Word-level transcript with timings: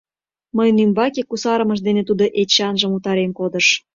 Мыйын 0.55 0.77
ӱмбаке 0.83 1.21
кусарымыж 1.29 1.79
дене 1.87 2.01
тудо 2.09 2.25
Эчанжым 2.41 2.91
утарен 2.97 3.31
кодыш. 3.39 3.67